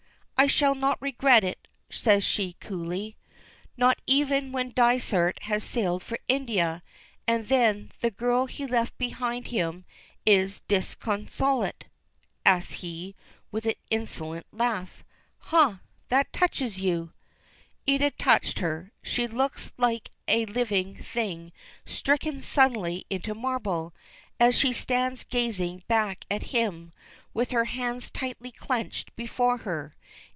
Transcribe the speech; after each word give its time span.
"I 0.37 0.47
shall 0.47 0.73
not 0.73 0.99
regret 0.99 1.43
it," 1.43 1.67
says 1.91 2.23
she, 2.23 2.53
coolly. 2.53 3.15
"Not 3.77 4.01
even 4.07 4.51
when 4.51 4.69
Dysart 4.69 5.37
has 5.43 5.63
sailed 5.63 6.01
for 6.01 6.17
India, 6.27 6.81
and 7.27 7.47
then 7.47 7.91
'the 8.01 8.09
girl 8.09 8.47
he 8.47 8.65
left 8.65 8.97
behind 8.97 9.49
him' 9.49 9.85
is 10.25 10.61
disconsolate?" 10.61 11.85
asks 12.43 12.71
he, 12.81 13.15
with 13.51 13.67
an 13.67 13.75
insolent 13.91 14.47
laugh. 14.51 15.05
"Ha! 15.37 15.81
that 16.09 16.33
touches 16.33 16.81
you!" 16.81 17.13
It 17.85 18.01
had 18.01 18.17
touched 18.17 18.57
her. 18.61 18.91
She 19.03 19.27
looks 19.27 19.73
like 19.77 20.09
a 20.27 20.47
living 20.47 21.03
thing 21.03 21.51
stricken 21.85 22.39
suddenly 22.41 23.05
into 23.11 23.35
marble, 23.35 23.93
as 24.39 24.57
she 24.57 24.73
stands 24.73 25.23
gazing 25.23 25.83
back 25.87 26.25
at 26.31 26.45
him, 26.45 26.93
with 27.31 27.51
her 27.51 27.65
hands 27.65 28.09
tightly 28.09 28.51
clenched 28.51 29.15
before 29.15 29.59
her. 29.59 29.95